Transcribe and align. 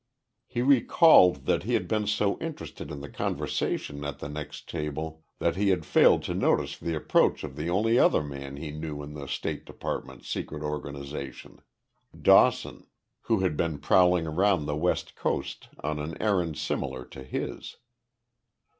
He 0.47 0.63
recalled 0.63 1.45
that 1.45 1.61
he 1.61 1.75
had 1.75 1.87
been 1.87 2.07
so 2.07 2.39
interested 2.39 2.89
in 2.89 3.01
the 3.01 3.07
conversation 3.07 4.03
at 4.03 4.17
the 4.17 4.29
next 4.29 4.67
table 4.67 5.23
that 5.37 5.55
he 5.55 5.69
had 5.69 5.85
failed 5.85 6.23
to 6.23 6.33
notice 6.33 6.75
the 6.75 6.95
approach 6.95 7.43
of 7.43 7.55
the 7.55 7.69
only 7.69 7.99
other 7.99 8.23
man 8.23 8.57
he 8.57 8.71
knew 8.71 9.03
in 9.03 9.13
the 9.13 9.27
State 9.27 9.63
Department's 9.63 10.27
secret 10.27 10.63
organization 10.63 11.61
Dawson, 12.19 12.87
who 13.25 13.41
had 13.41 13.55
been 13.55 13.77
prowling 13.77 14.25
around 14.25 14.65
the 14.65 14.75
West 14.75 15.15
Coast 15.15 15.67
on 15.83 15.99
an 15.99 16.19
errand 16.19 16.57
similar 16.57 17.05
to 17.05 17.21
his. 17.23 17.77